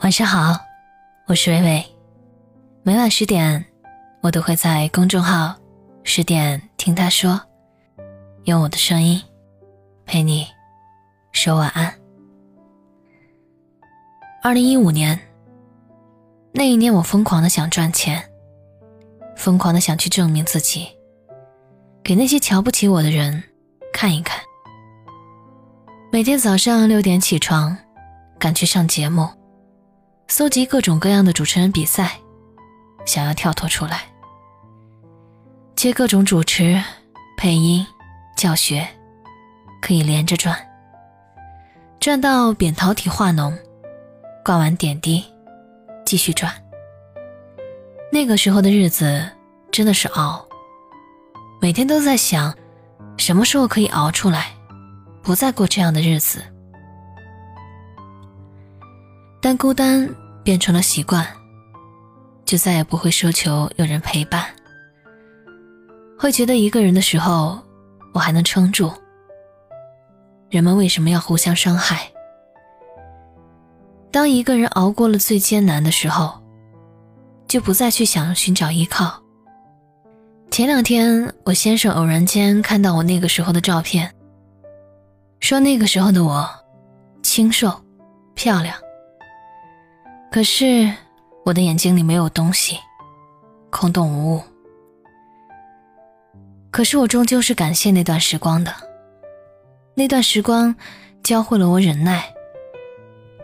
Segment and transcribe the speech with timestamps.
[0.00, 0.60] 晚上好，
[1.26, 1.84] 我是微微。
[2.82, 3.64] 每晚十点，
[4.20, 5.56] 我都会在公众号
[6.04, 7.40] “十点听他说”，
[8.44, 9.20] 用我的声音
[10.04, 10.46] 陪你
[11.32, 11.92] 说晚安。
[14.42, 15.18] 二零一五年，
[16.52, 18.22] 那一年我疯狂的想赚钱，
[19.34, 20.88] 疯狂的想去证明自己，
[22.04, 23.42] 给那些瞧不起我的人
[23.94, 24.38] 看一看。
[26.12, 27.76] 每天早上六点起床，
[28.38, 29.26] 赶去上节目。
[30.28, 32.18] 搜集各种各样的主持人比赛，
[33.04, 34.02] 想要跳脱出来，
[35.76, 36.82] 接各种主持、
[37.38, 37.86] 配音、
[38.36, 38.86] 教学，
[39.80, 40.58] 可以连着转，
[42.00, 43.56] 转到扁桃体化脓，
[44.44, 45.24] 挂完点滴，
[46.04, 46.52] 继续转。
[48.12, 49.30] 那个时候的日子
[49.70, 50.44] 真的是熬，
[51.60, 52.52] 每天都在想，
[53.16, 54.48] 什么时候可以熬出来，
[55.22, 56.42] 不再过这样的日子。
[59.48, 61.24] 但孤单变成了习惯，
[62.44, 64.44] 就再也不会奢求有人陪伴。
[66.18, 67.56] 会觉得一个人的时候，
[68.12, 68.90] 我还能撑住。
[70.50, 72.10] 人们为什么要互相伤害？
[74.10, 76.42] 当一个人熬过了最艰难的时候，
[77.46, 79.22] 就不再去想寻找依靠。
[80.50, 84.12] 前两天，我先生偶然间看到我那个时候的照片，
[85.38, 86.50] 说那个时候的我，
[87.22, 87.72] 清瘦，
[88.34, 88.76] 漂亮。
[90.36, 90.92] 可是，
[91.46, 92.78] 我的眼睛里没有东西，
[93.70, 94.42] 空洞无物。
[96.70, 98.70] 可是我终究是感谢那段时光的，
[99.94, 100.76] 那段时光
[101.22, 102.22] 教会了我忍耐，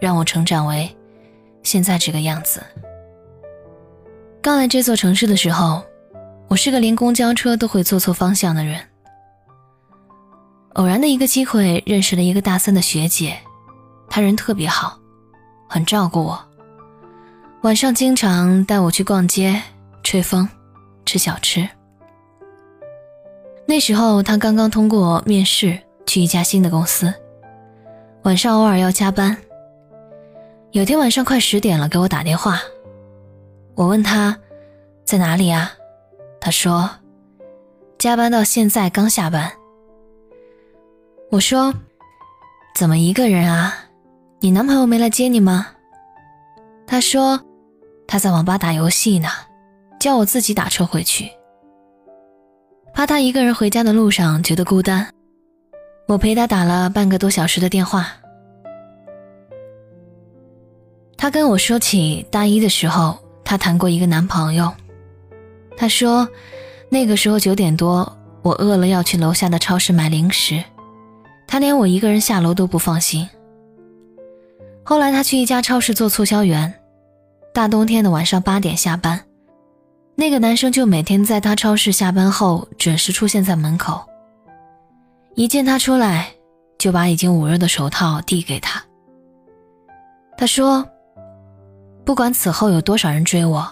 [0.00, 0.96] 让我成长为
[1.64, 2.62] 现在这个样子。
[4.40, 5.84] 刚来这座城市的时候，
[6.46, 8.80] 我是个连公交车都会坐错方向的人。
[10.74, 13.36] 偶然的一个机会，认识了一个大三的学姐，
[14.08, 14.96] 她人特别好，
[15.68, 16.40] 很照顾我。
[17.66, 19.60] 晚上经常带我去逛街、
[20.04, 20.48] 吹风、
[21.04, 21.68] 吃小吃。
[23.66, 25.76] 那时候他刚刚通过面试
[26.06, 27.12] 去一家新的公司，
[28.22, 29.36] 晚上偶尔要加班。
[30.70, 32.60] 有天晚上快十点了，给我打电话。
[33.74, 34.38] 我问他
[35.04, 35.72] 在哪里啊？
[36.38, 36.88] 他说
[37.98, 39.50] 加班到现在刚下班。
[41.32, 41.74] 我说
[42.76, 43.74] 怎么一个人啊？
[44.38, 45.66] 你男朋友没来接你吗？
[46.86, 47.42] 他说。
[48.08, 49.28] 他在网吧打游戏呢，
[49.98, 51.30] 叫我自己打车回去。
[52.94, 55.06] 怕他一个人回家的路上觉得孤单，
[56.06, 58.08] 我陪他打了半个多小时的电话。
[61.18, 64.72] 他跟我说起大一的时候，他谈过一个男朋友。
[65.76, 66.26] 他说，
[66.88, 70.62] 那个时候九点多，我饿了要去楼下的超市买零食，
[71.46, 73.28] 他连我一个人下楼都不放心。
[74.84, 76.72] 后来他去一家超市做促销员。
[77.56, 79.18] 大冬天的晚上八点下班，
[80.14, 84.04] 那个男生就每天在他超市下班后准时出现在门口。
[85.36, 86.28] 一见他出来，
[86.76, 88.84] 就把已经捂热的手套递给他。
[90.36, 90.86] 他说
[92.04, 93.66] ：“不管此后有多少人追我，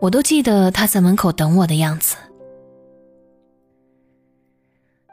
[0.00, 2.16] 我都记得他在门口等我的样子。”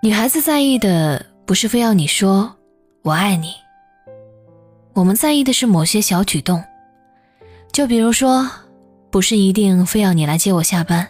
[0.02, 2.52] 女孩子在意的不是非要你说
[3.06, 3.54] “我爱你”，
[4.94, 6.64] 我们在意的是某些小举动。
[7.76, 8.50] 就比如说，
[9.12, 11.06] 不是一定非要你来接我下班，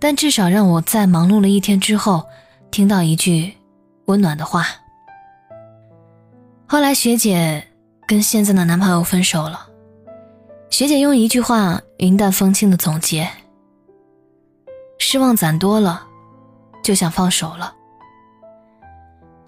[0.00, 2.26] 但至少让我在忙碌了一天之后，
[2.72, 3.54] 听到一句
[4.06, 4.66] 温暖的话。
[6.66, 7.64] 后来学姐
[8.04, 9.64] 跟现在的男朋友分手了，
[10.70, 13.30] 学姐用一句话云淡风轻的总结：
[14.98, 16.04] 失望攒多了，
[16.82, 17.72] 就想放手了。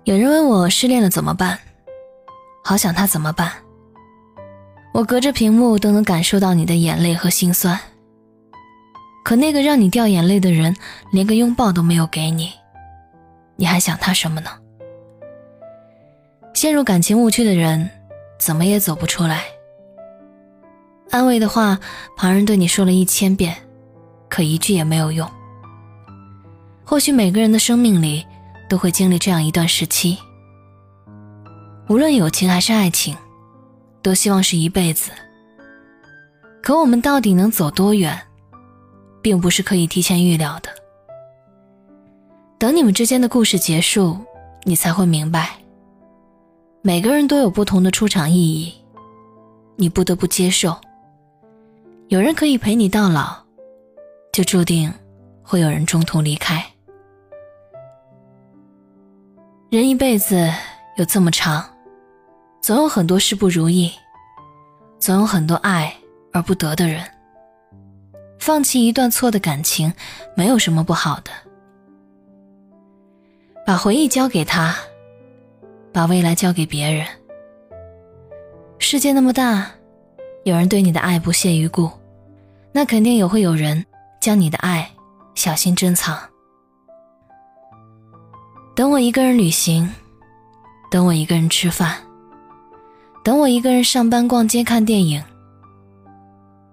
[0.05, 1.59] 有人问我失恋了怎么办，
[2.62, 3.50] 好想他怎么办。
[4.99, 7.79] 我隔着屏幕都能感受到你的眼泪和心酸，
[9.25, 10.75] 可那个让你掉眼泪的人，
[11.13, 12.51] 连个拥抱都没有给你，
[13.55, 14.51] 你还想他什么呢？
[16.53, 17.89] 陷入感情误区的人，
[18.41, 19.45] 怎么也走不出来。
[21.11, 21.79] 安慰的话，
[22.17, 23.55] 旁人对你说了一千遍，
[24.29, 25.31] 可一句也没有用。
[26.85, 28.27] 或许每个人的生命里，
[28.69, 30.19] 都会经历这样一段时期，
[31.89, 33.17] 无论友情还是爱情。
[34.03, 35.11] 都希望是一辈子，
[36.62, 38.19] 可我们到底能走多远，
[39.21, 40.71] 并不是可以提前预料的。
[42.59, 44.17] 等你们之间的故事结束，
[44.65, 45.56] 你才会明白，
[46.83, 48.75] 每个人都有不同的出场意义，
[49.77, 50.77] 你不得不接受。
[52.09, 53.37] 有人可以陪你到老，
[54.33, 54.93] 就注定
[55.43, 56.65] 会有人中途离开。
[59.71, 60.51] 人一辈子
[60.97, 61.78] 有这么长。
[62.60, 63.90] 总有很多事不如意，
[64.99, 65.94] 总有很多爱
[66.32, 67.02] 而不得的人。
[68.38, 69.93] 放弃一段错的感情，
[70.34, 71.31] 没有什么不好的。
[73.66, 74.75] 把回忆交给他，
[75.93, 77.06] 把未来交给别人。
[78.78, 79.70] 世界那么大，
[80.44, 81.90] 有人对你的爱不屑一顾，
[82.72, 83.84] 那肯定也会有人
[84.20, 84.90] 将你的爱
[85.34, 86.19] 小心珍藏。
[88.75, 89.93] 等我一个人旅行，
[90.90, 91.96] 等我一个人吃饭，
[93.29, 95.23] 等我一个人上班、逛街、看电影。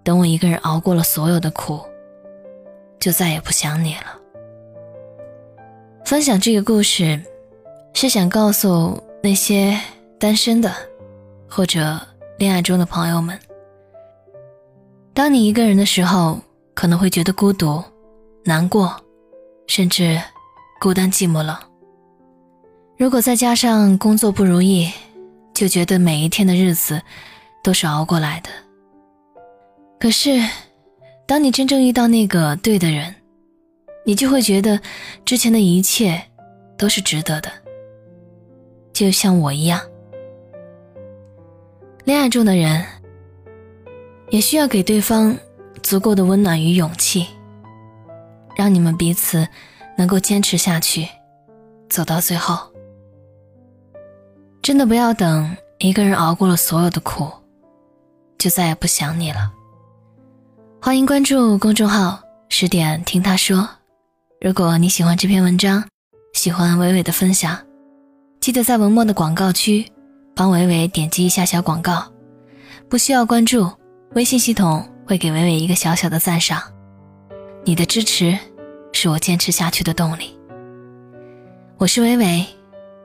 [0.05, 1.81] 等我一个人熬过了所有的苦，
[2.97, 4.17] 就再也不想你了。
[6.05, 7.21] 分享这个故事，
[7.93, 9.77] 是想告诉那些
[10.17, 10.71] 单身的
[11.49, 11.99] 或者
[12.37, 13.37] 恋爱中的朋友们：
[15.13, 16.39] 当你一个人的时候，
[16.73, 17.83] 可能会觉得孤独、
[18.45, 18.95] 难过，
[19.67, 20.17] 甚至
[20.79, 21.53] 孤单、寂寞、冷。
[22.97, 24.89] 如果再加上工作不如意，
[25.55, 27.01] 就觉得每一天的日子
[27.63, 28.49] 都是熬过来的。
[29.97, 30.39] 可是，
[31.25, 33.15] 当你真正遇到那个对的人，
[34.05, 34.79] 你就会觉得
[35.23, 36.21] 之前的一切
[36.77, 37.49] 都是值得的。
[38.93, 39.81] 就像我一样，
[42.03, 42.85] 恋爱中的人
[44.29, 45.35] 也需要给对方
[45.81, 47.25] 足够的温暖与勇气，
[48.57, 49.47] 让你们彼此
[49.97, 51.07] 能够坚持下去，
[51.89, 52.74] 走到最后。
[54.65, 57.31] 真的不要等一个人熬过了所有的苦，
[58.39, 59.53] 就再也不想你了。
[60.81, 62.19] 欢迎关注公众号
[62.49, 63.69] “十点听他说”。
[64.41, 65.87] 如果你喜欢这篇文章，
[66.33, 67.55] 喜欢伟伟的分享，
[68.41, 69.85] 记得在文末的广告区
[70.35, 72.03] 帮伟伟点击一下小广告。
[72.89, 73.71] 不需要关注，
[74.15, 76.59] 微信系统会给伟伟一个小小的赞赏。
[77.63, 78.35] 你的支持
[78.93, 80.35] 是我坚持下去的动力。
[81.77, 82.43] 我是伟伟，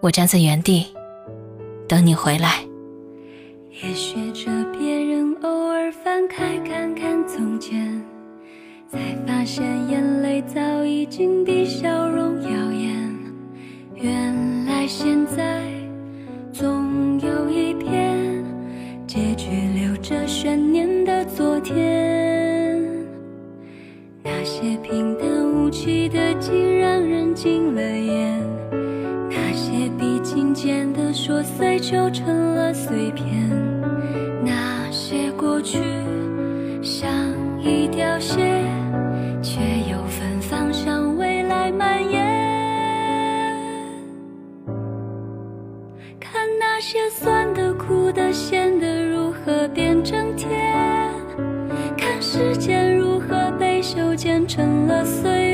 [0.00, 0.86] 我站在原地
[1.90, 2.64] 等你回来。
[3.82, 8.00] 也学着别人偶尔翻开看看从前，
[8.88, 13.12] 才发现眼泪早已经比笑容耀眼。
[13.96, 15.64] 原来现在
[16.52, 18.44] 总有一天
[19.04, 22.80] 结局留着悬念的昨天，
[24.22, 28.09] 那些平淡无奇的竟让人惊了眼，
[30.62, 33.50] 间的琐碎就成了碎片。
[34.44, 35.78] 那些过去
[36.82, 37.10] 像
[37.62, 38.62] 一条线，
[39.40, 39.58] 却
[39.90, 42.20] 又芬芳向未来蔓延。
[46.20, 50.50] 看那些酸的、苦的、咸的如何变成甜，
[51.96, 55.49] 看时间如何被修剪成了碎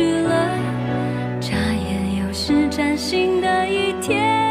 [0.00, 0.58] 去了，
[1.40, 4.49] 眨眼又是崭新的一天。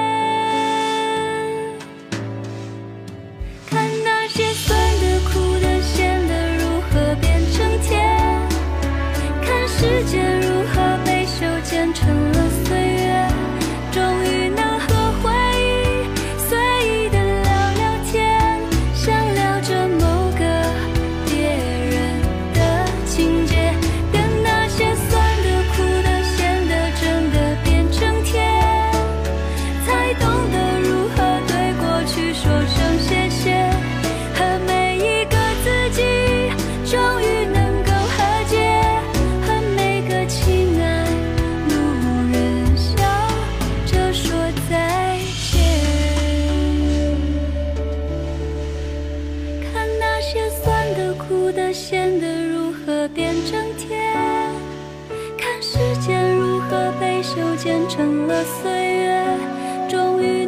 [57.88, 59.24] 成了岁月
[59.88, 60.46] 终于